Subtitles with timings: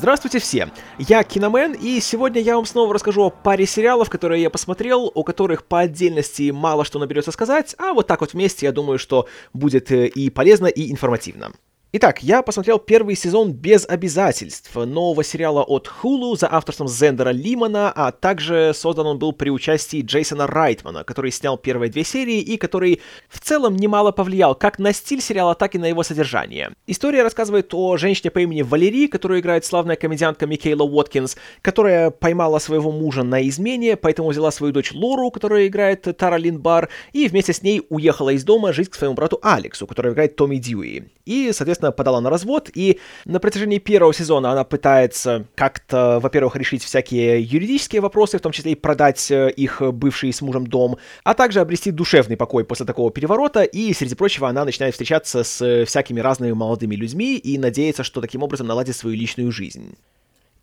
[0.00, 0.70] Здравствуйте все!
[0.96, 5.22] Я Киномен, и сегодня я вам снова расскажу о паре сериалов, которые я посмотрел, у
[5.22, 9.28] которых по отдельности мало что наберется сказать, а вот так вот вместе я думаю, что
[9.52, 11.52] будет э, и полезно, и информативно.
[11.92, 17.90] Итак, я посмотрел первый сезон без обязательств нового сериала от Hulu за авторством Зендера Лимана,
[17.90, 22.58] а также создан он был при участии Джейсона Райтмана, который снял первые две серии и
[22.58, 26.70] который в целом немало повлиял как на стиль сериала, так и на его содержание.
[26.86, 32.60] История рассказывает о женщине по имени Валерии, которую играет славная комедиантка Микейла Уоткинс, которая поймала
[32.60, 37.26] своего мужа на измене, поэтому взяла свою дочь Лору, которая играет Тара Лин Бар, и
[37.26, 41.08] вместе с ней уехала из дома жить к своему брату Алексу, который играет Томми Дьюи.
[41.26, 46.56] И, соответственно, соответственно, подала на развод, и на протяжении первого сезона она пытается как-то, во-первых,
[46.56, 50.96] решить всякие юридические вопросы, в том числе и продать э, их бывший с мужем дом,
[51.24, 55.84] а также обрести душевный покой после такого переворота, и, среди прочего, она начинает встречаться с
[55.86, 59.96] всякими разными молодыми людьми и надеется, что таким образом наладит свою личную жизнь.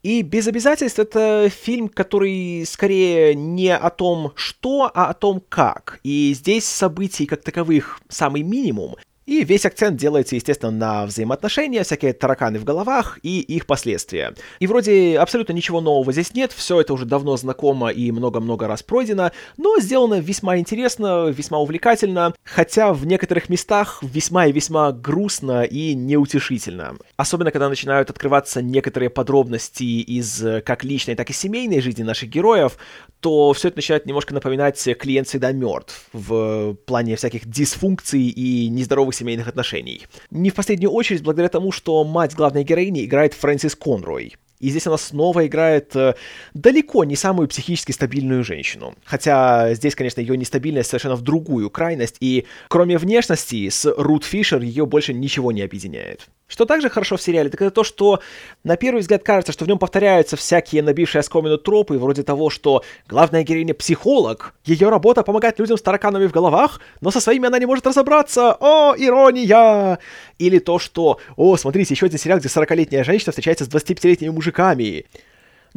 [0.04, 6.00] И «Без обязательств»— это фильм, который скорее не о том, что, а о том, как.
[6.04, 8.96] И здесь событий как таковых самый минимум,
[9.28, 14.34] и весь акцент делается, естественно, на взаимоотношения, всякие тараканы в головах и их последствия.
[14.60, 18.84] И вроде абсолютно ничего нового здесь нет, все это уже давно знакомо и много-много раз
[18.84, 25.64] пройдено, но сделано весьма интересно, весьма увлекательно, хотя в некоторых местах весьма и весьма грустно
[25.64, 26.96] и неутешительно.
[27.18, 32.78] Особенно, когда начинают открываться некоторые подробности из как личной, так и семейной жизни наших героев,
[33.20, 39.17] то все это начинает немножко напоминать «Клиент всегда мертв» в плане всяких дисфункций и нездоровых
[39.18, 40.08] семейных отношений.
[40.32, 44.36] Не в последнюю очередь благодаря тому, что мать главной героини играет Фрэнсис Конрой.
[44.60, 46.16] И здесь она снова играет э,
[46.54, 48.96] далеко не самую психически стабильную женщину.
[49.04, 54.62] Хотя здесь, конечно, ее нестабильность совершенно в другую крайность, и кроме внешности с Рут Фишер
[54.62, 56.28] ее больше ничего не объединяет.
[56.48, 58.22] Что также хорошо в сериале, так это то, что
[58.64, 62.84] на первый взгляд кажется, что в нем повторяются всякие набившие оскомину тропы, вроде того, что
[63.06, 67.60] главная героиня психолог, ее работа помогать людям с тараканами в головах, но со своими она
[67.60, 70.00] не может разобраться, о, ирония!
[70.40, 75.06] Или то, что, о, смотрите, еще один сериал, где 40-летняя женщина встречается с 25-летними мужиками.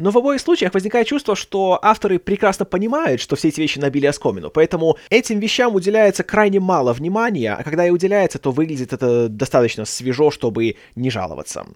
[0.01, 4.07] Но в обоих случаях возникает чувство, что авторы прекрасно понимают, что все эти вещи набили
[4.07, 9.29] оскомину, поэтому этим вещам уделяется крайне мало внимания, а когда и уделяется, то выглядит это
[9.29, 11.67] достаточно свежо, чтобы не жаловаться.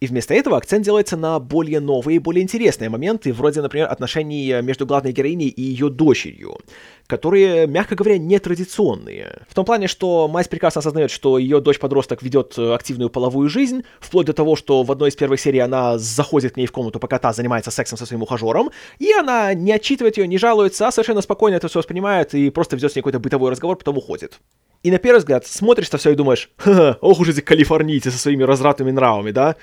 [0.00, 4.86] И вместо этого акцент делается на более новые более интересные моменты, вроде, например, отношений между
[4.86, 6.60] главной героиней и ее дочерью,
[7.08, 9.42] которые, мягко говоря, нетрадиционные.
[9.48, 14.26] В том плане, что мать прекрасно осознает, что ее дочь-подросток ведет активную половую жизнь, вплоть
[14.26, 17.18] до того, что в одной из первых серий она заходит к ней в комнату, пока
[17.18, 21.22] та занимается сексом со своим ухажером, и она не отчитывает ее, не жалуется, а совершенно
[21.22, 24.38] спокойно это все воспринимает и просто ведет с ней какой-то бытовой разговор, потом уходит.
[24.84, 28.18] И на первый взгляд смотришь на все и думаешь, ха-ха, ох уж эти калифорнийцы со
[28.18, 29.56] своими развратными нравами, да?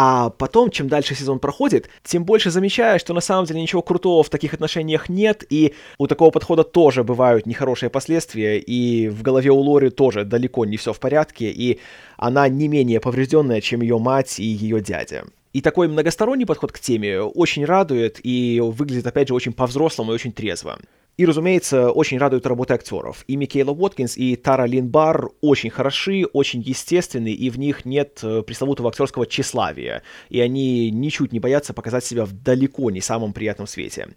[0.00, 4.22] А потом, чем дальше сезон проходит, тем больше замечаешь, что на самом деле ничего крутого
[4.22, 9.50] в таких отношениях нет, и у такого подхода тоже бывают нехорошие последствия, и в голове
[9.50, 11.80] у Лори тоже далеко не все в порядке, и
[12.16, 15.24] она не менее поврежденная, чем ее мать и ее дядя.
[15.52, 20.14] И такой многосторонний подход к теме очень радует и выглядит, опять же, очень по-взрослому и
[20.14, 20.78] очень трезво.
[21.18, 23.24] И, разумеется, очень радует работа актеров.
[23.26, 28.20] И Микейла Уоткинс, и Тара Лин Бар очень хороши, очень естественны, и в них нет
[28.22, 30.02] э, пресловутого актерского тщеславия.
[30.28, 34.10] И они ничуть не боятся показать себя в далеко не самом приятном свете.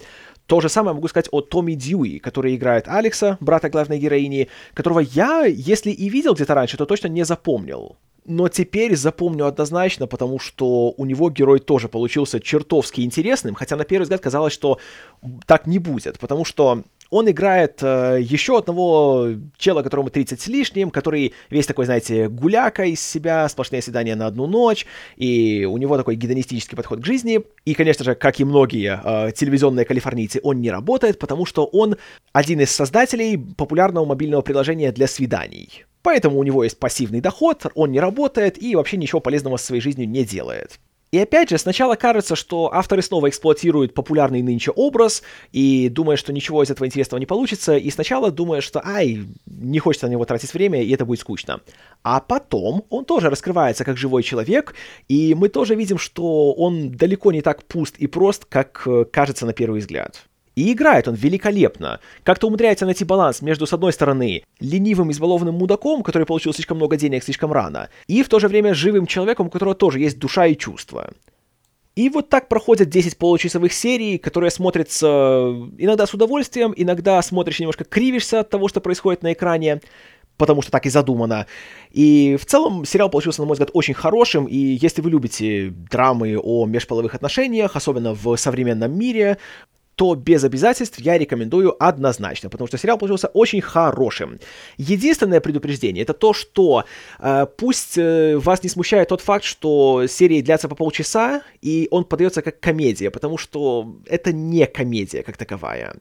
[0.46, 5.00] То же самое могу сказать о Томми Дьюи, который играет Алекса, брата главной героини, которого
[5.00, 7.98] я, если и видел где-то раньше, то точно не запомнил.
[8.26, 13.84] Но теперь запомню однозначно, потому что у него герой тоже получился чертовски интересным, хотя на
[13.84, 14.78] первый взгляд казалось, что
[15.48, 20.92] так не будет, потому что он играет э, еще одного чела, которому 30 с лишним,
[20.92, 24.86] который весь такой, знаете, гуляка из себя, сплошные свидания на одну ночь,
[25.18, 27.42] и у него такой гедонистический подход к жизни.
[27.66, 31.98] И, конечно же, как и многие э, телевизионные калифорнийцы, он не работает, потому что он
[32.32, 35.86] один из создателей популярного мобильного приложения для свиданий.
[36.04, 39.82] Поэтому у него есть пассивный доход, он не работает и вообще ничего полезного со своей
[39.82, 40.80] жизнью не делает.
[41.12, 46.32] И опять же, сначала кажется, что авторы снова эксплуатируют популярный нынче образ, и думая, что
[46.32, 50.24] ничего из этого интересного не получится, и сначала думая, что ай, не хочется на него
[50.24, 51.60] тратить время, и это будет скучно.
[52.02, 54.74] А потом он тоже раскрывается как живой человек,
[55.10, 59.46] и мы тоже видим, что он далеко не так пуст и прост, как э, кажется
[59.46, 60.24] на первый взгляд.
[60.56, 62.00] И играет он великолепно.
[62.24, 66.98] Как-то умудряется найти баланс между, с одной стороны, ленивым избалованным мудаком, который получил слишком много
[66.98, 70.48] денег слишком рано, и в то же время живым человеком, у которого тоже есть душа
[70.48, 71.14] и чувства.
[71.96, 75.08] И вот так проходят 10 получасовых серий, которые смотрятся
[75.78, 79.82] иногда с удовольствием, иногда смотришь немножко кривишься от того, что происходит на экране.
[80.42, 81.46] потому что так и задумано.
[81.92, 86.36] И в целом сериал получился, на мой взгляд, очень хорошим, и если вы любите драмы
[86.36, 89.38] о межполовых отношениях, особенно в современном мире,
[89.96, 94.40] то без обязательств я рекомендую однозначно, потому что сериал получился очень хорошим.
[94.78, 96.86] Единственное предупреждение это то, что
[97.20, 102.06] э, пусть э, вас не смущает тот факт, что серии длятся по полчаса, и он
[102.06, 105.94] подается как комедия, потому что это не комедия как таковая.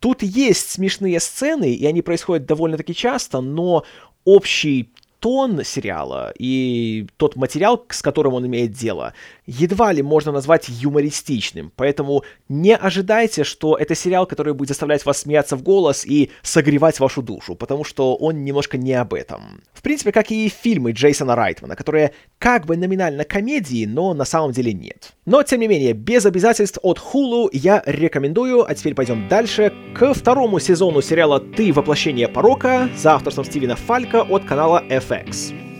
[0.00, 3.84] Тут есть смешные сцены, и они происходят довольно-таки часто, но
[4.24, 4.90] общий
[5.22, 9.14] тон сериала и тот материал, с которым он имеет дело,
[9.46, 11.72] едва ли можно назвать юмористичным.
[11.76, 17.00] Поэтому не ожидайте, что это сериал, который будет заставлять вас смеяться в голос и согревать
[17.00, 19.62] вашу душу, потому что он немножко не об этом.
[19.72, 24.52] В принципе, как и фильмы Джейсона Райтмана, которые как бы номинально комедии, но на самом
[24.52, 25.12] деле нет.
[25.26, 30.14] Но, тем не менее, без обязательств от Hulu я рекомендую, а теперь пойдем дальше, к
[30.14, 35.71] второму сезону сериала «Ты воплощение порока» за авторством Стивена Фалька от канала FX.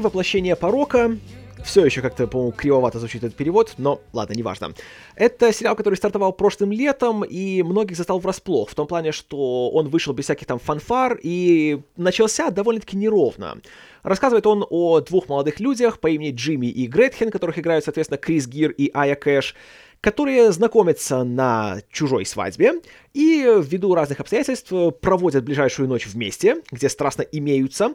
[0.00, 1.18] Воплощение порока
[1.64, 4.72] все еще как-то, по-моему, кривовато звучит этот перевод, но ладно, неважно.
[5.14, 9.88] Это сериал, который стартовал прошлым летом, и многих застал врасплох, в том плане, что он
[9.88, 13.58] вышел без всяких там фанфар и начался довольно-таки неровно.
[14.02, 18.46] Рассказывает он о двух молодых людях по имени Джимми и Гретхен, которых играют, соответственно, Крис
[18.46, 19.54] Гир и Ая Кэш,
[20.00, 22.80] которые знакомятся на чужой свадьбе
[23.12, 27.90] и ввиду разных обстоятельств проводят ближайшую ночь вместе, где страстно имеются,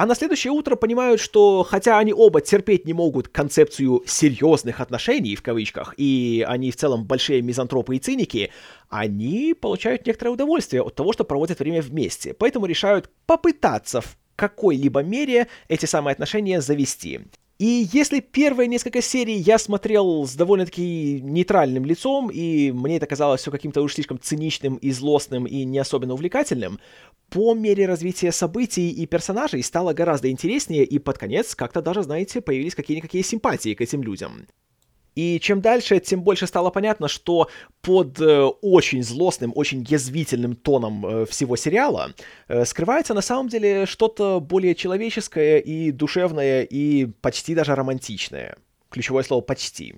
[0.00, 5.36] а на следующее утро понимают, что хотя они оба терпеть не могут концепцию серьезных отношений,
[5.36, 8.50] в кавычках, и они в целом большие мизантропы и циники,
[8.88, 12.32] они получают некоторое удовольствие от того, что проводят время вместе.
[12.32, 17.20] Поэтому решают попытаться в какой-либо мере эти самые отношения завести.
[17.60, 23.42] И если первые несколько серий я смотрел с довольно-таки нейтральным лицом, и мне это казалось
[23.42, 26.80] все каким-то уж слишком циничным и злостным и не особенно увлекательным,
[27.28, 32.40] по мере развития событий и персонажей стало гораздо интереснее, и под конец как-то даже, знаете,
[32.40, 34.46] появились какие-никакие симпатии к этим людям.
[35.14, 37.48] И чем дальше, тем больше стало понятно, что
[37.82, 42.12] под э, очень злостным, очень язвительным тоном э, всего сериала
[42.48, 48.56] э, скрывается на самом деле что-то более человеческое и душевное и почти даже романтичное.
[48.90, 49.96] Ключевое слово «почти».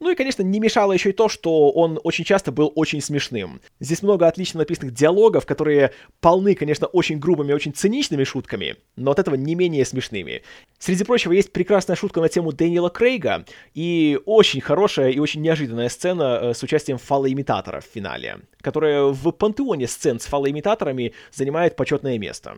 [0.00, 3.60] Ну и, конечно, не мешало еще и то, что он очень часто был очень смешным.
[3.80, 9.18] Здесь много отлично написанных диалогов, которые полны, конечно, очень грубыми, очень циничными шутками, но от
[9.18, 10.42] этого не менее смешными.
[10.78, 13.44] Среди прочего, есть прекрасная шутка на тему Дэниела Крейга
[13.74, 19.30] и очень хорошая и очень неожиданная сцена э, с участием фалоимитатора в финале, которая в
[19.32, 22.56] пантеоне сцен с фалоимитаторами занимает почетное место.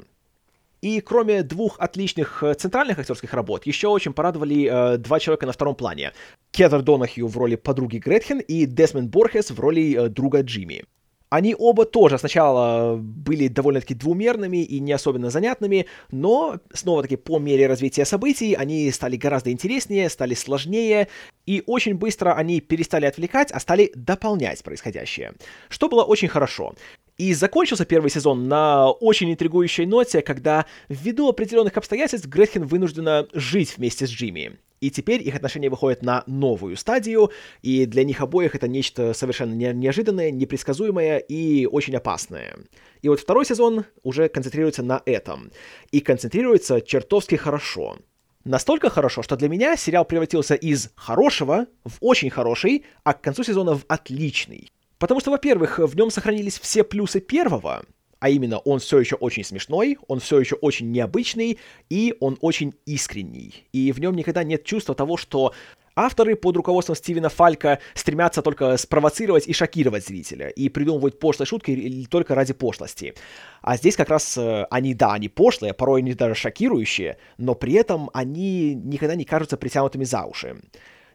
[0.82, 5.52] И кроме двух отличных э, центральных актерских работ, еще очень порадовали э, два человека на
[5.52, 6.12] втором плане.
[6.50, 10.84] Кетер Донахью в роли подруги Гретхен и Десмонд Борхес в роли э, друга Джимми.
[11.30, 17.68] Они оба тоже сначала были довольно-таки двумерными и не особенно занятными, но, снова-таки, по мере
[17.68, 21.08] развития событий они стали гораздо интереснее, стали сложнее,
[21.46, 25.32] и очень быстро они перестали отвлекать, а стали дополнять происходящее.
[25.70, 26.74] Что было очень хорошо.
[27.18, 33.76] И закончился первый сезон на очень интригующей ноте, когда ввиду определенных обстоятельств Гретхен вынуждена жить
[33.76, 34.58] вместе с Джимми.
[34.80, 37.30] И теперь их отношения выходят на новую стадию,
[37.62, 42.56] и для них обоих это нечто совершенно неожиданное, непредсказуемое и очень опасное.
[43.00, 45.52] И вот второй сезон уже концентрируется на этом.
[45.92, 47.98] И концентрируется чертовски хорошо.
[48.44, 53.44] Настолько хорошо, что для меня сериал превратился из хорошего в очень хороший, а к концу
[53.44, 54.72] сезона в отличный.
[55.02, 57.82] Потому что, во-первых, в нем сохранились все плюсы первого,
[58.20, 61.58] а именно он все еще очень смешной, он все еще очень необычный,
[61.90, 63.66] и он очень искренний.
[63.72, 65.54] И в нем никогда нет чувства того, что
[65.96, 72.06] Авторы под руководством Стивена Фалька стремятся только спровоцировать и шокировать зрителя, и придумывают пошлые шутки
[72.08, 73.14] только ради пошлости.
[73.60, 77.74] А здесь как раз э, они, да, они пошлые, порой они даже шокирующие, но при
[77.74, 80.62] этом они никогда не кажутся притянутыми за уши.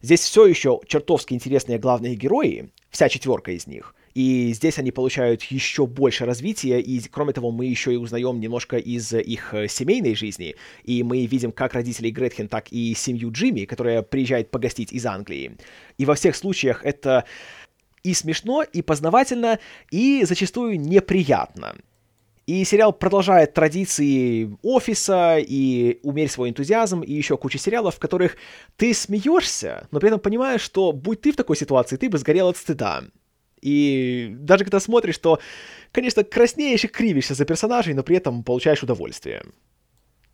[0.01, 3.93] Здесь все еще чертовски интересные главные герои, вся четверка из них.
[4.17, 8.77] И здесь они получают еще больше развития, и кроме того, мы еще и узнаем немножко
[8.77, 13.65] из их э, семейной жизни, и мы видим как родителей Гретхен, так и семью Джимми,
[13.65, 15.57] которая приезжает погостить из Англии.
[15.99, 17.25] И во всех случаях это
[18.01, 19.59] и смешно, и познавательно,
[19.91, 21.75] и зачастую неприятно.
[22.47, 28.37] И сериал продолжает традиции офиса и умерь свой энтузиазм и еще куча сериалов, в которых
[28.77, 32.47] ты смеешься, но при этом понимаешь, что будь ты в такой ситуации, ты бы сгорел
[32.47, 33.03] от стыда.
[33.61, 35.39] И даже когда смотришь, то,
[35.91, 39.43] конечно, краснеешь и кривишься за персонажей, но при этом получаешь удовольствие.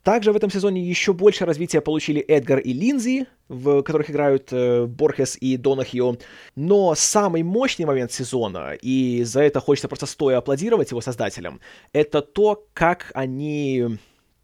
[0.04, 4.84] Также в этом сезоне еще больше развития получили Эдгар и Линзи, в которых играют э,
[4.84, 6.16] Борхес и Донахио.
[6.56, 11.58] Но самый мощный момент сезона, и за это хочется просто стоя аплодировать его создателям,
[11.94, 13.98] это то, как они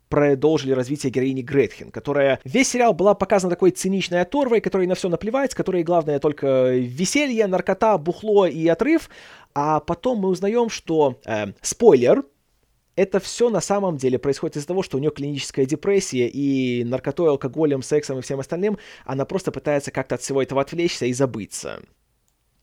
[0.09, 5.11] продолжили развитие героини Гретхен, которая весь сериал была показана такой циничной оторвой, которой на все
[5.11, 9.11] наплевать, которой главное только веселье, наркота, бухло и отрыв,
[9.55, 11.19] а потом мы узнаем, что...
[11.27, 12.25] Э, спойлер,
[12.97, 17.29] это все на самом деле происходит из-за того, что у нее клиническая депрессия, и наркотой,
[17.29, 21.81] алкоголем, сексом и всем остальным она просто пытается как-то от всего этого отвлечься и забыться.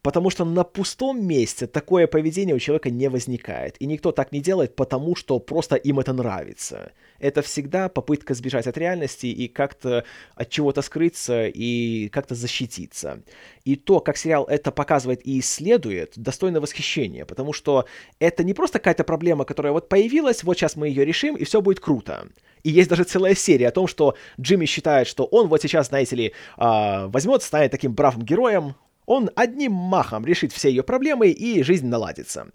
[0.07, 3.75] Потому что на пустом месте такое поведение у человека не возникает.
[3.81, 6.93] И никто так не делает, потому что просто им это нравится.
[7.19, 13.21] Это всегда попытка сбежать от реальности и как-то от чего-то скрыться и как-то защититься.
[13.65, 17.85] И то, как сериал это показывает и исследует, достойно восхищения, потому что
[18.19, 21.61] это не просто какая-то проблема, которая вот появилась, вот сейчас мы ее решим, и все
[21.61, 22.29] будет круто.
[22.63, 26.15] И есть даже целая серия о том, что Джимми считает, что он вот сейчас, знаете
[26.15, 28.75] ли, а, возьмет, станет таким бравым героем,
[29.07, 32.49] он одним махом решит все ее проблемы, и жизнь наладится.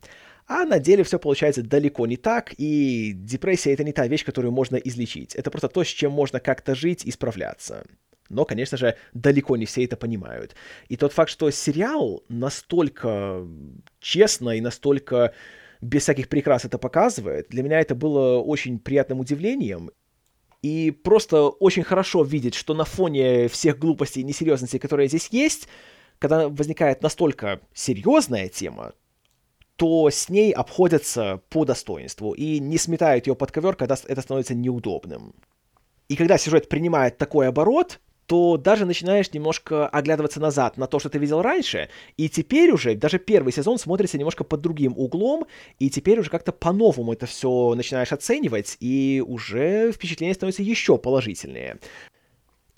[0.47, 4.53] А на деле все получается далеко не так, и депрессия это не та вещь, которую
[4.53, 5.35] можно излечить.
[5.35, 7.85] Это просто то, с чем можно как-то жить и справляться.
[8.29, 10.55] Но, конечно же, далеко не все это понимают.
[10.89, 13.47] И тот факт, что сериал настолько
[14.01, 15.33] честно и настолько
[15.81, 19.91] без всяких прикрас это показывает, для меня это было очень приятным удивлением.
[20.61, 25.69] И просто очень хорошо видеть, что на фоне всех глупостей и несерьезностей, которые здесь есть,
[26.23, 28.93] когда возникает настолько серьезная тема,
[29.75, 34.55] то с ней обходятся по достоинству и не сметают ее под ковер, когда это становится
[34.55, 35.35] неудобным.
[36.09, 41.09] И когда сюжет принимает такой оборот, то даже начинаешь немножко оглядываться назад на то, что
[41.09, 45.47] ты видел раньше, и теперь уже даже первый сезон смотрится немножко под другим углом,
[45.81, 51.81] и теперь уже как-то по-новому это все начинаешь оценивать, и уже впечатление становится еще положительнее.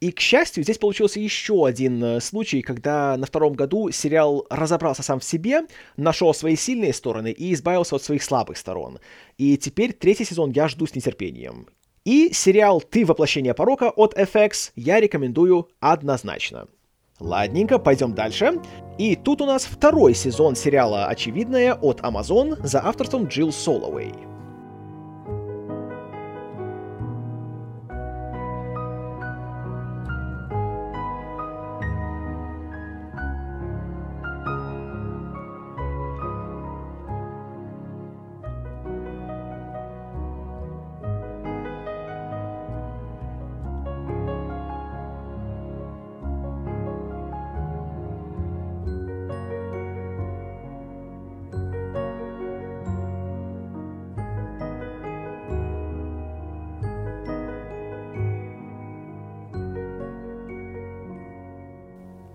[0.00, 5.02] И, к счастью, здесь получился еще один э, случай, когда на втором году сериал разобрался
[5.02, 5.62] сам в себе,
[5.96, 8.98] нашел свои сильные стороны и избавился от своих слабых сторон.
[9.38, 11.68] И теперь третий сезон я жду с нетерпением.
[12.04, 16.68] И сериал «Ты воплощение порока» от FX я рекомендую однозначно.
[17.18, 18.60] Ладненько, пойдем дальше.
[18.98, 24.33] И тут у нас второй сезон сериала «Очевидное» от Amazon за авторством Джилл Соловей.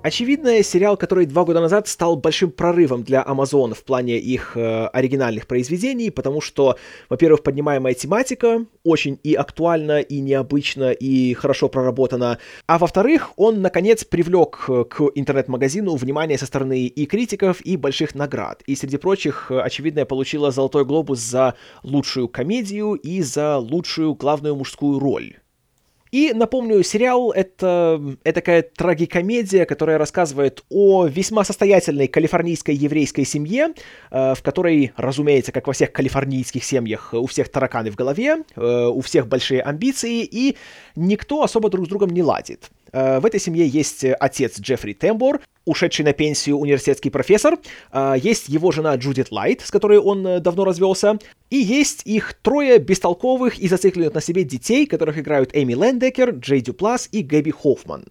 [0.10, 4.88] Очевидно, сериал, который два года назад стал большим прорывом для Amazon в плане их э,
[4.88, 12.40] оригинальных произведений, потому что, во-первых, поднимаемая тематика очень и актуальна, и необычна, и хорошо проработана,
[12.66, 18.16] а во-вторых, он, наконец, привлек э, к интернет-магазину внимание со стороны и критиков, и больших
[18.16, 18.64] наград.
[18.66, 24.56] И, среди прочих, э, очевидно, получила «Золотой глобус» за лучшую комедию и за лучшую главную
[24.56, 25.36] мужскую роль.
[26.12, 33.74] И напомню, сериал это, это такая трагикомедия, которая рассказывает о весьма состоятельной калифорнийской еврейской семье,
[34.10, 38.86] э, в которой, разумеется, как во всех калифорнийских семьях, у всех тараканы в голове, э,
[38.88, 40.58] у всех большие амбиции, и
[40.96, 42.70] никто особо друг с другом не ладит.
[42.92, 47.58] Э, в этой семье есть отец Джеффри Тембор, ушедший на пенсию университетский профессор,
[47.92, 51.18] э, есть его жена Джудит Лайт, с которой он э, давно развелся,
[51.50, 56.62] и есть их трое бестолковых и зацикленных на себе детей, которых играют Эми Лендекер, Джей
[56.62, 58.06] Дюплас и Гэби Хоффман.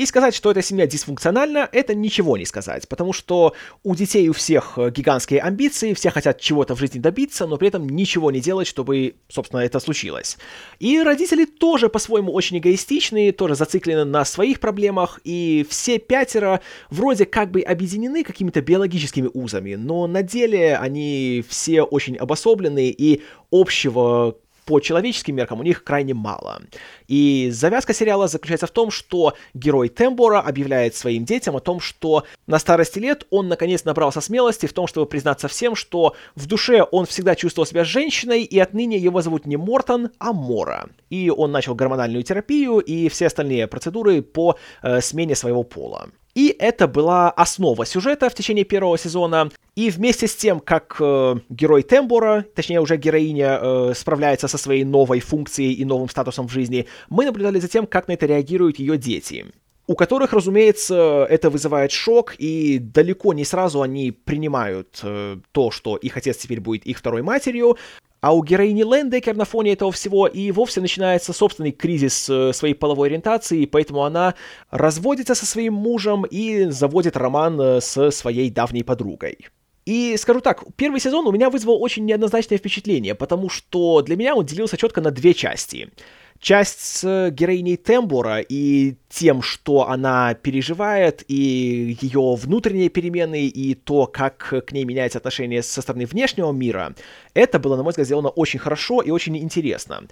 [0.00, 3.52] И сказать, что эта семья дисфункциональна, это ничего не сказать, потому что
[3.82, 7.68] у детей у всех э, гигантские амбиции, все хотят чего-то в жизни добиться, но при
[7.68, 10.38] этом ничего не делать, чтобы, собственно, это случилось.
[10.78, 17.26] И родители тоже по-своему очень эгоистичные, тоже зациклены на своих проблемах, и все пятеро вроде
[17.26, 24.38] как бы объединены какими-то биологическими узами, но на деле они все очень обособленные и общего
[24.70, 26.62] по человеческим меркам у них крайне мало.
[27.08, 32.22] И завязка сериала заключается в том, что герой Тембора объявляет своим детям о том, что
[32.46, 36.84] на старости лет он наконец набрался смелости в том, чтобы признаться всем, что в душе
[36.92, 40.88] он всегда чувствовал себя женщиной, и отныне его зовут не Мортон, а Мора.
[41.08, 46.10] И он начал гормональную терапию и все остальные процедуры по э, смене своего пола.
[46.34, 49.50] И это была основа сюжета в течение первого сезона.
[49.74, 54.84] И вместе с тем, как э, герой Тембора, точнее уже героиня, э, справляется со своей
[54.84, 58.78] новой функцией и новым статусом в жизни, мы наблюдали за тем, как на это реагируют
[58.78, 59.46] ее дети
[59.86, 65.96] у которых, разумеется, это вызывает шок, и далеко не сразу они принимают э, то, что
[65.96, 67.76] их отец теперь будет их второй матерью,
[68.20, 72.74] а у героини Лендекер на фоне этого всего и вовсе начинается собственный кризис э, своей
[72.74, 74.34] половой ориентации, поэтому она
[74.70, 79.38] разводится со своим мужем и заводит роман э, с своей давней подругой.
[79.86, 84.34] И скажу так, первый сезон у меня вызвал очень неоднозначное впечатление, потому что для меня
[84.34, 85.90] он делился четко на две части—
[86.40, 94.06] часть с героиней Тембора и тем, что она переживает, и ее внутренние перемены, и то,
[94.06, 96.94] как к ней меняется отношение со стороны внешнего мира,
[97.34, 100.06] это было, на мой взгляд, сделано очень хорошо и очень интересно.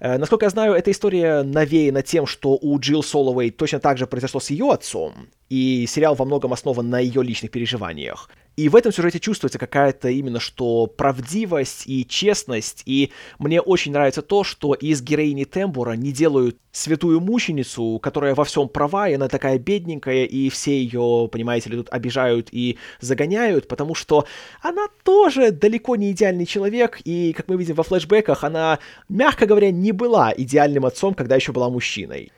[0.00, 4.06] Э, насколько я знаю, эта история навеяна тем, что у Джилл Соловей точно так же
[4.06, 8.30] произошло с ее отцом, и сериал во многом основан на ее личных переживаниях.
[8.56, 14.22] И в этом сюжете чувствуется какая-то именно что правдивость и честность, и мне очень нравится
[14.22, 19.28] то, что из героини Тембура не делают святую мученицу, которая во всем права, и она
[19.28, 24.26] такая бедненькая, и все ее, понимаете ли, тут обижают и загоняют, потому что
[24.62, 29.72] она тоже далеко не идеальный человек, и, как мы видим во флешбеках, она, мягко говоря,
[29.72, 32.32] не была идеальным отцом, когда еще была мужчиной.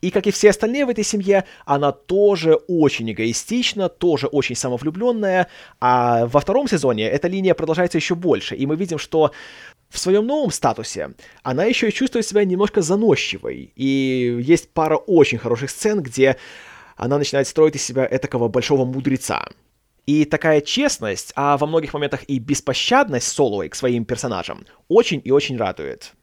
[0.00, 5.48] И, как и все остальные в этой семье, она тоже очень эгоистична, тоже очень самовлюбленная,
[5.80, 9.32] а во втором сезоне эта линия продолжается еще больше, и мы видим, что
[9.88, 15.38] в своем новом статусе она еще и чувствует себя немножко заносчивой, и есть пара очень
[15.38, 16.36] хороших сцен, где
[16.96, 19.48] она начинает строить из себя этакого большого мудреца.
[20.06, 25.30] И такая честность, а во многих моментах и беспощадность Соловой к своим персонажам очень и
[25.30, 26.14] очень радует.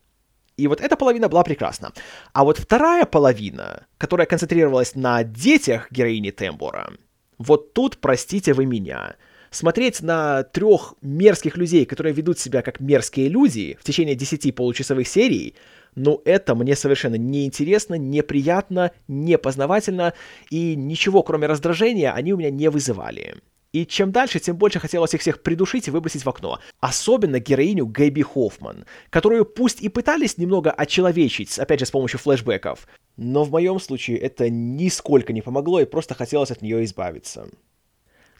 [0.57, 1.91] И вот эта половина была прекрасна.
[2.33, 6.93] А вот вторая половина, которая концентрировалась на детях героини Тембора,
[7.37, 9.15] вот тут, простите вы меня,
[9.51, 15.07] смотреть на трех мерзких людей, которые ведут себя как мерзкие люди в течение десяти получасовых
[15.07, 15.55] серий,
[15.95, 20.13] ну это мне совершенно неинтересно, неприятно, непознавательно,
[20.49, 23.35] и ничего кроме раздражения они у меня не вызывали.
[23.75, 26.59] И чем дальше, тем больше хотелось их всех придушить и выбросить в окно.
[26.79, 32.87] Особенно героиню Гэби Хоффман, которую пусть и пытались немного очеловечить, опять же с помощью флешбеков,
[33.17, 37.49] но в моем случае это нисколько не помогло и просто хотелось от нее избавиться.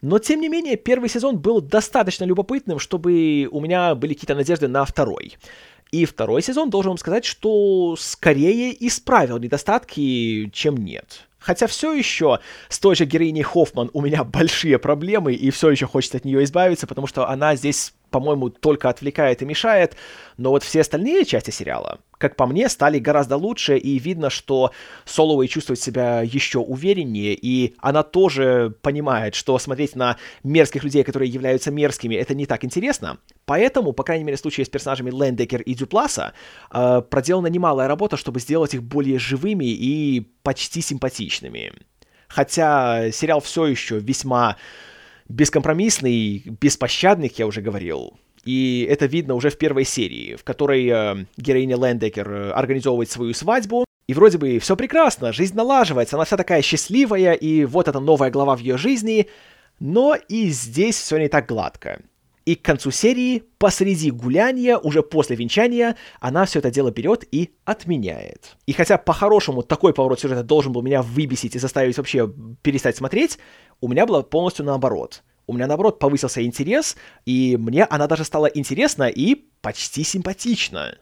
[0.00, 4.68] Но, тем не менее, первый сезон был достаточно любопытным, чтобы у меня были какие-то надежды
[4.68, 5.36] на второй.
[5.92, 11.28] И второй сезон, должен вам сказать, что скорее исправил недостатки, чем нет.
[11.46, 15.86] Хотя все еще с той же героиней Хоффман у меня большие проблемы, и все еще
[15.86, 19.94] хочется от нее избавиться, потому что она здесь по-моему, только отвлекает и мешает,
[20.38, 24.70] но вот все остальные части сериала, как по мне, стали гораздо лучше, и видно, что
[25.04, 31.30] Соловей чувствует себя еще увереннее, и она тоже понимает, что смотреть на мерзких людей, которые
[31.30, 33.18] являются мерзкими, это не так интересно.
[33.44, 36.32] Поэтому, по крайней мере, в случае с персонажами Лендекер и Дюпласа,
[36.72, 41.74] э, проделана немалая работа, чтобы сделать их более живыми и почти симпатичными.
[42.28, 44.56] Хотя сериал все еще весьма
[45.28, 48.18] бескомпромиссный, беспощадный, как я уже говорил.
[48.44, 53.34] И это видно уже в первой серии, в которой э, героиня Лендекер э, организовывает свою
[53.34, 57.98] свадьбу, и вроде бы все прекрасно, жизнь налаживается, она вся такая счастливая, и вот эта
[57.98, 59.26] новая глава в ее жизни,
[59.80, 62.00] но и здесь все не так гладко.
[62.46, 67.50] И к концу серии, посреди гуляния, уже после венчания, она все это дело берет и
[67.64, 68.56] отменяет.
[68.66, 73.38] И хотя по-хорошему такой поворот сюжета должен был меня выбесить и заставить вообще перестать смотреть,
[73.80, 75.22] у меня было полностью наоборот.
[75.46, 80.98] У меня, наоборот, повысился интерес, и мне она даже стала интересна и почти симпатична.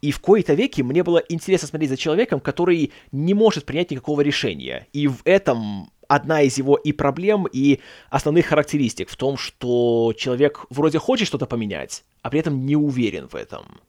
[0.00, 4.22] И в кои-то веки мне было интересно смотреть за человеком, который не может принять никакого
[4.22, 4.86] решения.
[4.94, 10.64] И в этом одна из его и проблем, и основных характеристик в том, что человек
[10.70, 13.80] вроде хочет что-то поменять, а при этом не уверен в этом.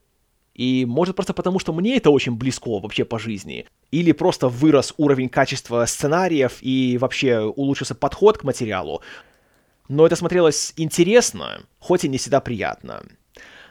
[0.53, 3.67] И может просто потому, что мне это очень близко вообще по жизни.
[3.91, 9.01] Или просто вырос уровень качества сценариев и вообще улучшился подход к материалу.
[9.87, 13.03] Но это смотрелось интересно, хоть и не всегда приятно.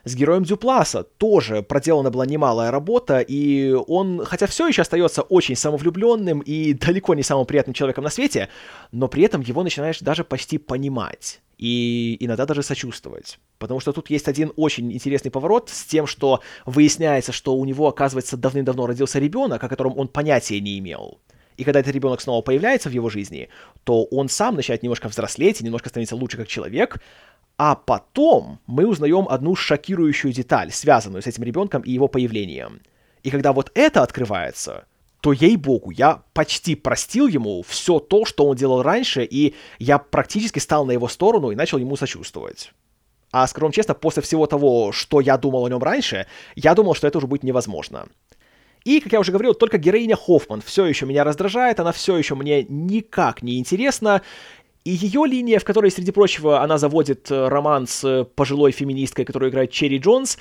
[0.05, 5.57] С героем Дюпласа тоже проделана была немалая работа, и он, хотя все еще остается очень
[5.57, 8.49] самовлюбленным и далеко не самым приятным человеком на свете,
[8.93, 13.39] но при этом его начинаешь даже почти понимать и иногда даже сочувствовать.
[13.59, 17.87] Потому что тут есть один очень интересный поворот с тем, что выясняется, что у него,
[17.87, 21.21] оказывается, давным-давно родился ребенок, о котором он понятия не имел.
[21.59, 23.51] И когда этот ребенок снова появляется в его жизни,
[23.85, 27.03] то он сам начинает немножко взрослеть и немножко становится лучше как человек,
[27.62, 32.81] а потом мы узнаем одну шокирующую деталь, связанную с этим ребенком и его появлением.
[33.23, 34.87] И когда вот это открывается,
[35.20, 40.59] то, ей-богу, я почти простил ему все то, что он делал раньше, и я практически
[40.59, 42.73] стал на его сторону и начал ему сочувствовать.
[43.31, 46.94] А, скажу вам честно, после всего того, что я думал о нем раньше, я думал,
[46.94, 48.09] что это уже будет невозможно.
[48.85, 52.35] И, как я уже говорил, только героиня Хоффман все еще меня раздражает, она все еще
[52.35, 54.23] мне никак не интересна,
[54.85, 59.25] и ее линия, в которой, среди прочего, она заводит э, роман с э, пожилой феминисткой,
[59.25, 60.38] которую играет Черри Джонс,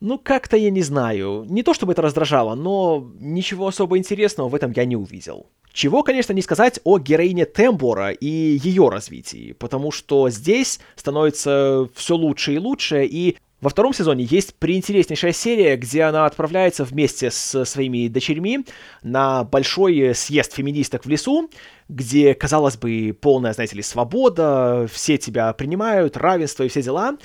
[0.00, 1.46] ну, как-то я не знаю.
[1.48, 5.46] Не то чтобы это раздражало, но ничего особо интересного в этом я не увидел.
[5.72, 12.16] Чего, конечно, не сказать о героине Тембора и ее развитии, потому что здесь становится все
[12.16, 17.64] лучше и лучше, и во втором сезоне есть приинтереснейшая серия, где она отправляется вместе с
[17.64, 18.66] своими дочерьми
[19.02, 21.50] на большой съезд феминисток в лесу,
[21.88, 27.16] где, казалось бы, полная, знаете ли, свобода, все тебя принимают, равенство и все дела,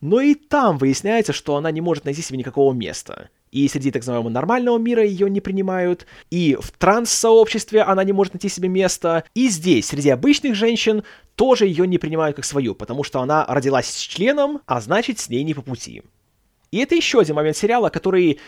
[0.00, 3.28] но и там выясняется, что она не может найти себе никакого места.
[3.52, 8.34] И среди так называемого нормального мира ее не принимают, и в транс-сообществе она не может
[8.34, 11.02] найти себе места, и здесь, среди обычных женщин,
[11.34, 15.28] тоже ее не принимают как свою, потому что она родилась с членом, а значит, с
[15.28, 16.02] ней не по пути.
[16.70, 18.38] И это еще один момент сериала, который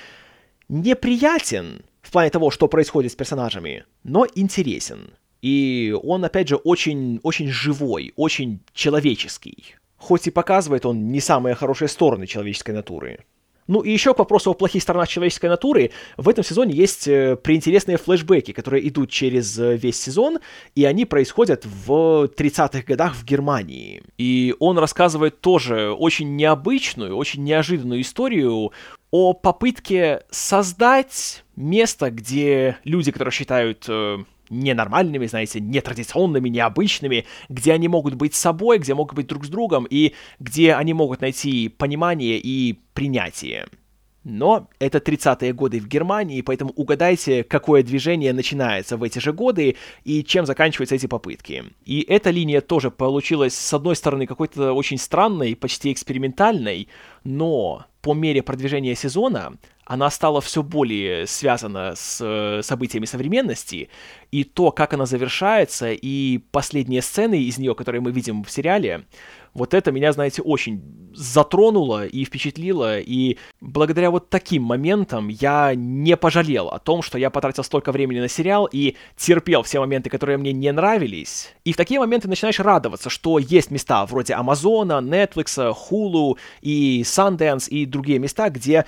[0.69, 5.11] неприятен в плане того, что происходит с персонажами, но интересен.
[5.41, 11.55] И он, опять же, очень, очень живой, очень человеческий хоть и показывает он не самые
[11.55, 13.21] хорошие стороны человеческой натуры.
[13.73, 17.37] Ну и еще к вопросу о плохих сторонах человеческой натуры, в этом сезоне есть э,
[17.37, 20.41] приинтересные флешбеки, которые идут через э, весь сезон,
[20.75, 24.03] и они происходят в 30-х годах в Германии.
[24.19, 28.73] И он рассказывает тоже очень необычную, очень неожиданную историю
[29.11, 34.19] о попытке создать место, где люди, которые считают э,
[34.53, 39.87] ненормальными, знаете, нетрадиционными, необычными, где они могут быть собой, где могут быть друг с другом,
[39.88, 43.67] и где они могут найти понимание и принятие.
[44.25, 49.77] Но это 30-е годы в Германии, поэтому угадайте, какое движение начинается в эти же годы
[50.05, 51.65] и чем заканчиваются эти попытки.
[51.85, 56.88] И эта линия тоже получилась, с одной стороны, какой-то очень странной, почти экспериментальной,
[57.25, 59.55] но по мере продвижения сезона
[59.93, 63.91] она стала все более связана с э, событиями современности,
[64.31, 69.05] и то, как она завершается, и последние сцены из нее, которые мы видим в сериале,
[69.53, 70.83] вот это меня, знаете, очень
[71.15, 77.29] затронуло и впечатлило, и благодаря вот таким моментам я не пожалел о том, что я
[77.29, 81.53] потратил столько времени на сериал и терпел все моменты, которые мне не нравились.
[81.65, 87.69] И в такие моменты начинаешь радоваться, что есть места вроде Амазона, Netflix, Hulu и Sundance
[87.69, 88.87] и другие места, где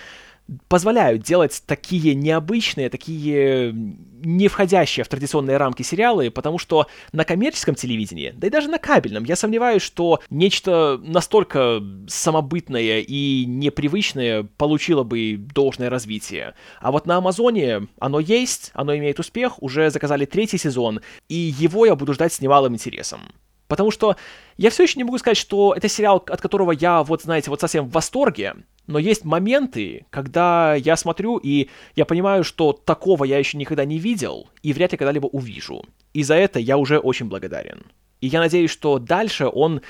[0.68, 7.74] позволяют делать такие необычные, такие не входящие в традиционные рамки сериалы, потому что на коммерческом
[7.74, 15.02] телевидении, да и даже на кабельном, я сомневаюсь, что нечто настолько самобытное и непривычное получило
[15.02, 16.54] бы должное развитие.
[16.80, 21.86] А вот на Амазоне оно есть, оно имеет успех, уже заказали третий сезон, и его
[21.86, 23.20] я буду ждать с немалым интересом.
[23.66, 24.16] Потому что
[24.56, 27.60] я все еще не могу сказать, что это сериал, от которого я, вот знаете, вот
[27.60, 33.38] совсем в восторге, но есть моменты, когда я смотрю, и я понимаю, что такого я
[33.38, 35.84] еще никогда не видел, и вряд ли когда-либо увижу.
[36.12, 37.84] И за это я уже очень благодарен.
[38.20, 39.80] И я надеюсь, что дальше он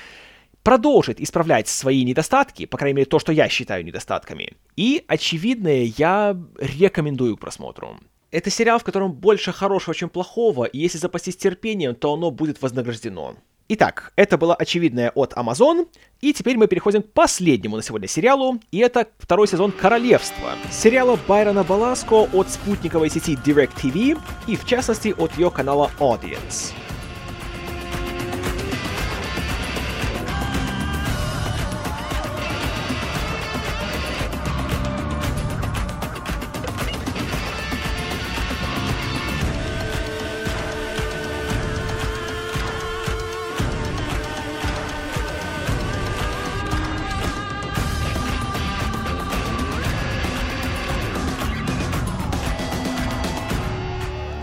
[0.63, 4.53] продолжит исправлять свои недостатки, по крайней мере, то, что я считаю недостатками.
[4.75, 7.99] И очевидное я рекомендую к просмотру.
[8.31, 12.61] Это сериал, в котором больше хорошего, чем плохого, и если запастись терпением, то оно будет
[12.61, 13.35] вознаграждено.
[13.67, 15.87] Итак, это было очевидное от Amazon,
[16.21, 21.17] и теперь мы переходим к последнему на сегодня сериалу, и это второй сезон Королевства, сериала
[21.27, 26.73] Байрона Баласко от спутниковой сети DirecTV и в частности от ее канала Audience.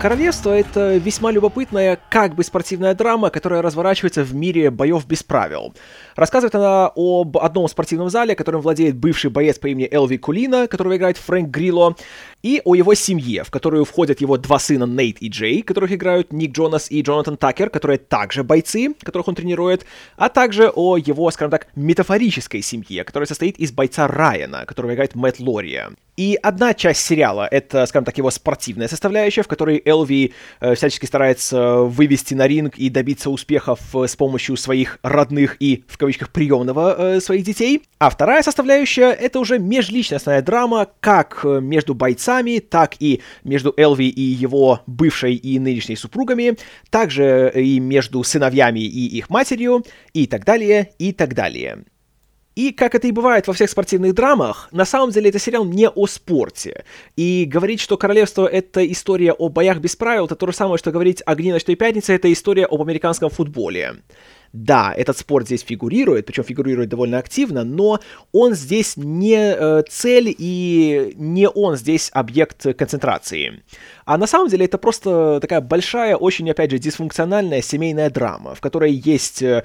[0.03, 5.73] Королевство— это весьма любопытная, как бы спортивная драма, которая разворачивается в мире боев без правил.
[6.17, 10.97] Рассказывает она об одном спортивном зале, которым владеет бывший боец по имени Элви Кулина, которого
[10.97, 11.95] играет Фрэнк Грилло,
[12.41, 16.33] и о его семье, в которую входят его два сына Нейт и Джей, которых играют
[16.33, 19.85] Ник Джонас и Джонатан Такер, которые также бойцы, которых он тренирует,
[20.17, 25.15] а также о его, скажем так, метафорической семье, которая состоит из бойца Райана, которого играет
[25.15, 25.91] Мэтт Лория.
[26.15, 31.07] И одна часть сериала— это, скажем так, его спортивная составляющая, в которой Элви э, всячески
[31.07, 36.29] старается вывести на ринг и добиться успехов э, с помощью своих родных и, в кавычках,
[36.29, 37.81] приемного э, своих детей.
[37.97, 44.07] А вторая составляющая— это уже межличностная драма как э, между бойцами, так и между Элви
[44.07, 46.57] и его бывшей и нынешней супругами,
[46.91, 51.85] также и между сыновьями и их матерью, и так далее, и так далее.
[52.55, 55.89] И, как это и бывает во всех спортивных драмах, на самом деле это сериал не
[55.89, 56.85] о спорте.
[57.15, 60.91] И говорить, что «Королевство»— это история о боях без правил, это то же самое, что
[60.91, 63.95] говорить «Огни ночной пятницы»— это история об американском футболе.
[64.53, 67.99] Да, этот спорт здесь фигурирует, причем фигурирует довольно активно, но
[68.31, 73.63] он здесь не э, цель и не он здесь объект концентрации.
[74.05, 78.61] А на самом деле это просто такая большая, очень, опять же, дисфункциональная семейная драма, в
[78.61, 79.41] которой есть...
[79.41, 79.63] Э,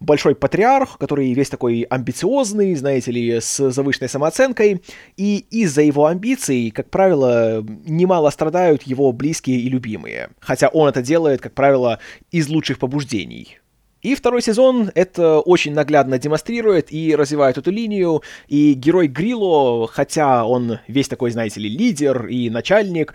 [0.00, 4.82] большой патриарх, который весь такой амбициозный, знаете ли, с завышенной самооценкой,
[5.16, 11.02] и из-за его амбиций, как правило, немало страдают его близкие и любимые, хотя он это
[11.02, 11.98] делает, как правило,
[12.30, 13.58] из лучших побуждений.
[14.02, 20.44] И второй сезон это очень наглядно демонстрирует и развивает эту линию, и герой Грило, хотя
[20.44, 23.14] он весь такой, знаете ли, лидер и начальник,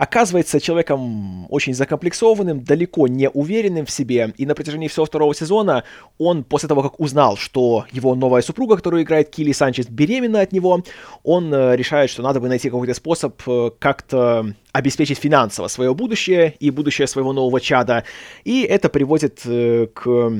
[0.00, 5.84] оказывается человеком очень закомплексованным, далеко не уверенным в себе, и на протяжении всего второго сезона
[6.16, 10.52] он, после того, как узнал, что его новая супруга, которую играет Килли Санчес, беременна от
[10.52, 10.82] него,
[11.22, 16.54] он э, решает, что надо бы найти какой-то способ э, как-то обеспечить финансово свое будущее
[16.60, 18.04] и будущее своего нового чада,
[18.44, 20.32] и это приводит э, к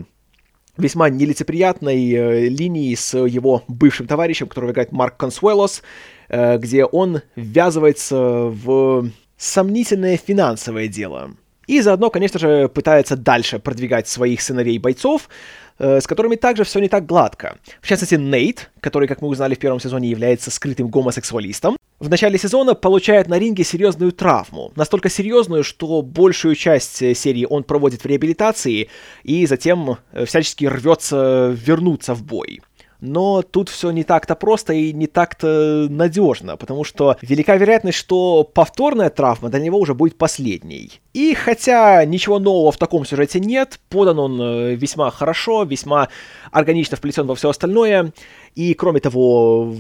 [0.79, 5.83] весьма нелицеприятной линии с его бывшим товарищем, которого играет Марк Консуэлос,
[6.31, 11.33] где он ввязывается в сомнительное финансовое дело.
[11.67, 15.29] И заодно, конечно же, пытается дальше продвигать своих сыновей-бойцов,
[15.79, 17.57] э, с которыми также все не так гладко.
[17.81, 22.39] В частности, Нейт, который, как мы узнали в первом сезоне, является скрытым гомосексуалистом, в начале
[22.39, 24.73] сезона получает на ринге серьезную травму.
[24.77, 28.91] Настолько серьезную, что большую часть э, серии он проводит в реабилитации
[29.23, 32.61] и затем э, всячески рвется вернуться в бой
[33.01, 38.45] но тут все не так-то просто и не так-то надежно, потому что велика вероятность, что
[38.45, 41.01] повторная травма для него уже будет последней.
[41.13, 46.09] И хотя ничего нового в таком сюжете нет, подан он э, весьма хорошо, весьма
[46.53, 48.13] органично вплетен во все остальное,
[48.55, 49.75] и кроме того,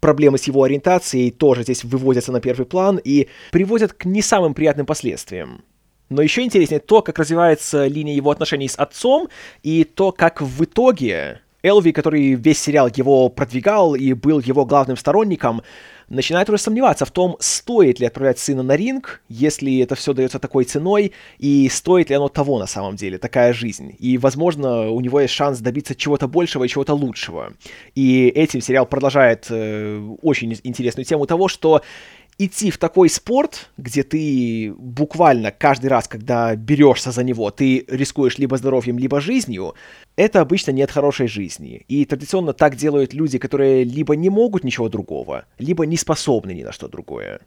[0.00, 4.54] проблемы с его ориентацией тоже здесь выводятся на первый план и приводят к не самым
[4.54, 5.62] приятным последствиям.
[6.08, 9.28] Но еще интереснее то, как развивается линия его отношений с отцом,
[9.62, 14.96] и то, как в итоге Элви, который весь сериал его продвигал и был его главным
[14.96, 15.62] сторонником,
[16.08, 20.38] начинает уже сомневаться в том, стоит ли отправлять сына на ринг, если это все дается
[20.38, 23.94] такой ценой, и стоит ли оно того на самом деле, такая жизнь.
[23.98, 27.52] И, возможно, у него есть шанс добиться чего-то большего и чего-то лучшего.
[27.94, 31.82] И этим сериал продолжает э, очень интересную тему того, что
[32.38, 38.38] идти в такой спорт, где ты буквально каждый раз, когда берешься за него, ты рискуешь
[38.38, 39.74] либо здоровьем, либо жизнью,
[40.16, 41.84] это обычно нет хорошей жизни.
[41.88, 46.62] И традиционно так делают люди, которые либо не могут ничего другого, либо не способны ни
[46.62, 47.40] на что другое.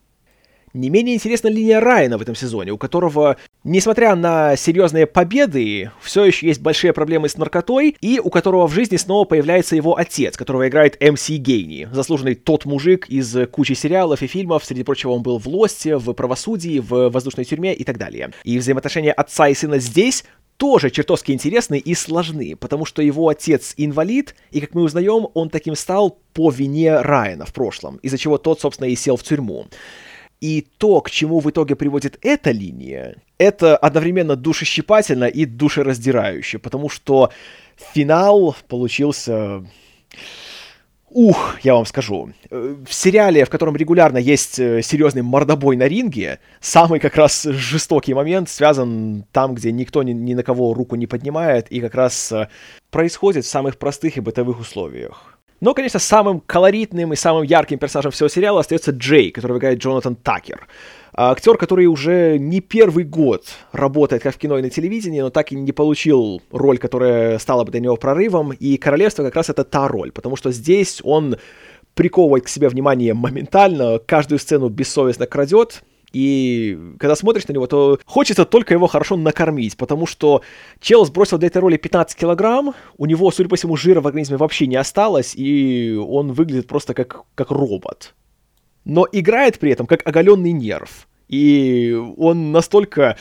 [0.74, 6.24] Не менее интересна линия Райана в этом сезоне, у которого, несмотря на серьезные победы, все
[6.24, 10.38] еще есть большие проблемы с наркотой, и у которого в жизни снова появляется его отец,
[10.38, 15.24] которого играет МС Гейни, заслуженный тот мужик из кучи сериалов и фильмов, среди прочего он
[15.24, 18.32] был в Лосте, в Правосудии, в Воздушной тюрьме и так далее.
[18.44, 20.24] И взаимоотношения отца и сына здесь
[20.56, 25.50] тоже чертовски интересны и сложны, потому что его отец инвалид, и, как мы узнаем, он
[25.50, 29.66] таким стал по вине Райана в прошлом, из-за чего тот, собственно, и сел в тюрьму.
[30.42, 36.90] И то, к чему в итоге приводит эта линия, это одновременно душещипательно и душераздирающе, потому
[36.90, 37.32] что
[37.94, 39.64] финал получился...
[41.14, 42.32] Ух, я вам скажу.
[42.50, 48.14] В сериале, в котором регулярно есть э, серьезный мордобой на ринге, самый как раз жестокий
[48.14, 52.32] момент связан там, где никто ни, ни на кого руку не поднимает, и как раз
[52.32, 52.48] э,
[52.92, 55.38] происходит в самых простых и бытовых условиях.
[55.62, 60.16] Но, конечно, самым колоритным и самым ярким персонажем всего сериала остается Джей, который играет Джонатан
[60.16, 60.68] Такер.
[61.14, 65.30] А, актер, который уже не первый год работает как в кино и на телевидении, но
[65.30, 69.50] так и не получил роль, которая стала бы для него прорывом, и «Королевство» как раз
[69.50, 71.38] это та роль, потому что здесь он
[71.94, 78.00] приковывает к себе внимание моментально, каждую сцену бессовестно крадет, и когда смотришь на него, то
[78.06, 80.42] хочется только его хорошо накормить, потому что
[80.80, 84.38] чел сбросил для этой роли 15 килограмм, у него, судя по всему, жира в организме
[84.38, 88.14] вообще не осталось, и он выглядит просто как, как робот.
[88.84, 91.08] Но играет при этом как оголенный нерв.
[91.30, 93.16] И он настолько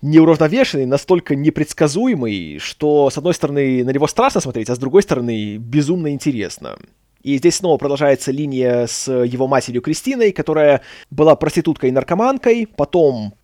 [0.00, 5.56] неуравновешенный, настолько непредсказуемый, что, с одной стороны, на него страшно смотреть, а с другой стороны,
[5.56, 6.78] безумно интересно.
[7.26, 13.34] И здесь снова продолжается линия с его матерью Кристиной, которая была проституткой и наркоманкой, потом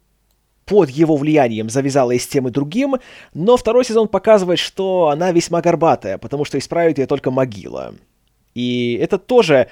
[0.67, 2.95] под его влиянием завязала и с тем и другим,
[3.35, 7.97] но второй сезон показывает, что она весьма горбатая, потому что исправит ее только могила.
[8.55, 9.67] И это тоже,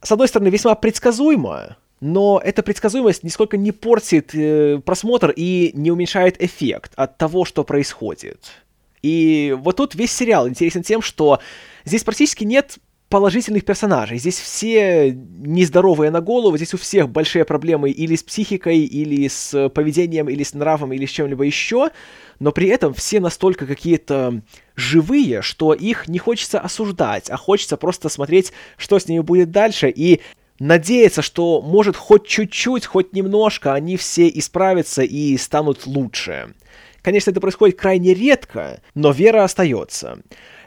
[0.00, 5.90] с одной стороны, весьма предсказуемо, но эта предсказуемость нисколько не портит э, просмотр и не
[5.90, 8.52] уменьшает эффект от того, что происходит.
[9.02, 11.40] И вот тут весь сериал интересен тем, что
[11.84, 14.18] здесь практически нет положительных персонажей.
[14.18, 19.70] Здесь все нездоровые на голову, здесь у всех большие проблемы или с психикой, или с
[19.70, 21.90] поведением, или с нравом, или с чем-либо еще,
[22.38, 24.42] но при этом все настолько какие-то
[24.76, 29.88] живые, что их не хочется осуждать, а хочется просто смотреть, что с ними будет дальше,
[29.88, 30.20] и
[30.58, 36.54] надеяться, что может хоть чуть-чуть, хоть немножко они все исправятся и станут лучше.
[37.00, 40.20] Конечно, это происходит крайне редко, но вера остается.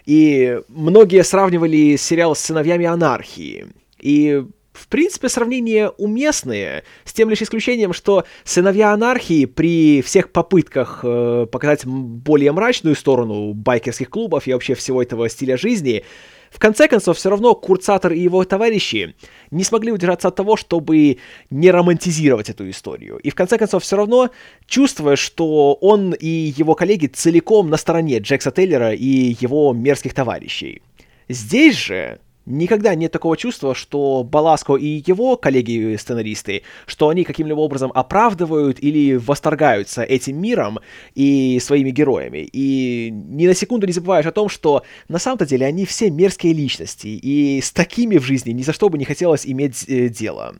[0.05, 3.67] И многие сравнивали сериал с «Сыновьями анархии».
[3.99, 11.01] И в принципе, сравнение уместное, с тем лишь исключением, что «Сыновья анархии» при всех попытках
[11.03, 16.03] э, показать более мрачную сторону байкерских клубов и вообще всего этого стиля жизни,
[16.51, 19.15] в конце концов, все равно Курцатор и его товарищи
[19.51, 21.17] не смогли удержаться от того, чтобы
[21.49, 23.17] не романтизировать эту историю.
[23.17, 24.29] И в конце концов, все равно,
[24.67, 30.81] чувствуя, что он и его коллеги целиком на стороне Джекса Тейлера и его мерзких товарищей.
[31.29, 37.91] Здесь же Никогда нет такого чувства, что Баласко и его коллеги-сценаристы, что они каким-либо образом
[37.93, 40.79] оправдывают или восторгаются этим миром
[41.13, 42.49] и своими героями.
[42.51, 46.53] И ни на секунду не забываешь о том, что на самом-то деле они все мерзкие
[46.53, 50.55] личности, и с такими в жизни ни за что бы не хотелось иметь э, дело.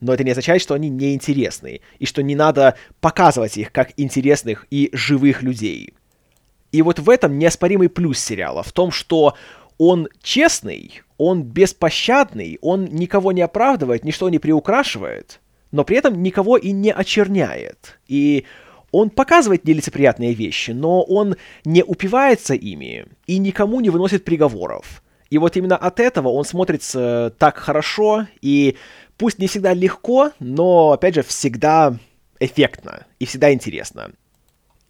[0.00, 4.66] Но это не означает, что они неинтересны, и что не надо показывать их как интересных
[4.70, 5.94] и живых людей.
[6.72, 9.34] И вот в этом неоспоримый плюс сериала, в том, что
[9.80, 15.40] он честный, он беспощадный, он никого не оправдывает, ничто не приукрашивает,
[15.72, 17.98] но при этом никого и не очерняет.
[18.06, 18.44] И
[18.92, 25.02] он показывает нелицеприятные вещи, но он не упивается ими и никому не выносит приговоров.
[25.30, 28.76] И вот именно от этого он смотрится так хорошо и
[29.16, 31.96] пусть не всегда легко, но, опять же, всегда
[32.38, 34.10] эффектно и всегда интересно.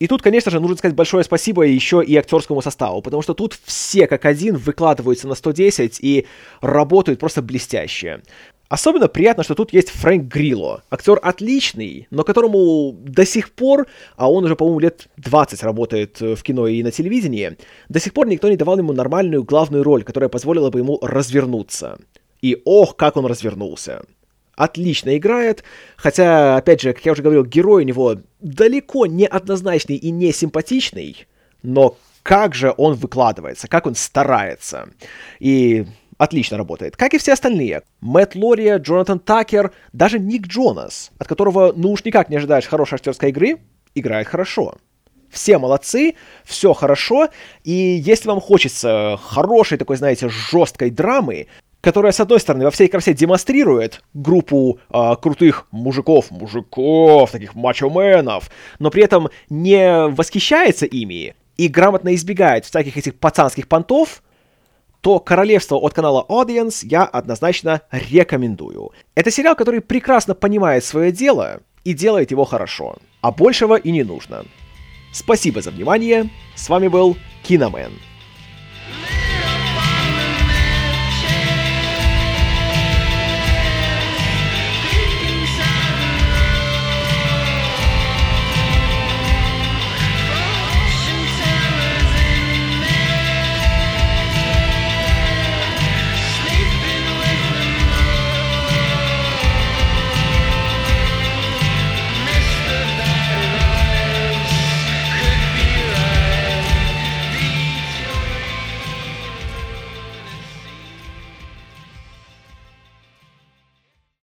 [0.01, 3.59] И тут, конечно же, нужно сказать большое спасибо еще и актерскому составу, потому что тут
[3.65, 6.27] все как один выкладываются на 110 и
[6.63, 8.23] работают просто блестяще.
[8.71, 10.85] Особенно приятно, что тут есть Фрэнк Грилло.
[10.91, 16.43] Актер отличный, но которому до сих пор, а он уже, по-моему, лет 20 работает в
[16.43, 17.59] кино и на телевидении,
[17.91, 21.99] до сих пор никто не давал ему нормальную главную роль, которая позволила бы ему развернуться.
[22.41, 24.03] И ох, как он развернулся
[24.61, 25.65] отлично играет,
[25.97, 30.33] хотя, опять же, как я уже говорил, герой у него далеко не однозначный и не
[30.33, 31.27] симпатичный,
[31.63, 34.91] но как же он выкладывается, как он старается.
[35.39, 35.87] И
[36.19, 36.97] отлично работает.
[36.99, 37.83] Как и все остальные.
[38.03, 42.97] Мэтт Лория, Джонатан Такер, даже Ник Джонас, от которого ну уж никак не ожидаешь хорошей
[42.97, 43.61] актерской игры,
[43.95, 44.75] играет хорошо.
[45.31, 47.29] Все молодцы, все хорошо,
[47.63, 51.47] и если вам хочется хорошей такой, знаете, жесткой драмы,
[51.81, 58.51] которая, с одной стороны, во всей красе демонстрирует группу э, крутых мужиков, мужиков, таких мачо-менов,
[58.79, 64.23] но при этом не восхищается ими и грамотно избегает всяких этих пацанских понтов,
[65.01, 68.93] то «Королевство» от канала Audience я однозначно рекомендую.
[69.15, 72.97] Это сериал, который прекрасно понимает свое дело и делает его хорошо.
[73.23, 74.45] А большего и не нужно.
[75.13, 76.29] Спасибо за внимание.
[76.55, 77.93] С вами был Киномен.